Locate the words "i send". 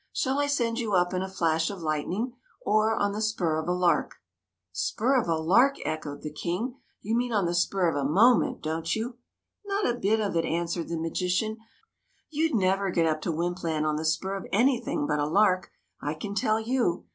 0.39-0.79